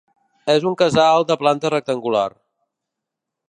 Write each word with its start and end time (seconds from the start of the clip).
És 0.53 0.63
un 0.69 0.77
casal 0.79 1.27
de 1.33 1.37
planta 1.43 1.73
rectangular. 1.77 2.27